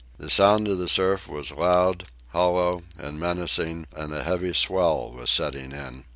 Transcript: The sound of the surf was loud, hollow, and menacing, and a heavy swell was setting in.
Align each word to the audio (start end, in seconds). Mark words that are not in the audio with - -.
The 0.17 0.31
sound 0.31 0.67
of 0.67 0.79
the 0.79 0.89
surf 0.89 1.29
was 1.29 1.51
loud, 1.51 2.05
hollow, 2.29 2.81
and 2.97 3.19
menacing, 3.19 3.85
and 3.95 4.11
a 4.11 4.23
heavy 4.23 4.51
swell 4.53 5.11
was 5.11 5.29
setting 5.29 5.73
in. 5.73 6.05